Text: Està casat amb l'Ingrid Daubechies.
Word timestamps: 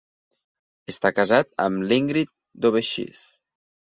Està 0.93 1.11
casat 1.19 1.51
amb 1.65 1.85
l'Ingrid 1.91 2.31
Daubechies. 2.65 3.21